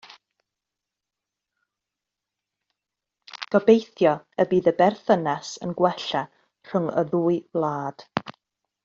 [3.55, 4.13] Gobeithio
[4.45, 6.23] y bydd y berthynas yn gwella
[6.71, 8.07] rhwng y ddwy wlad.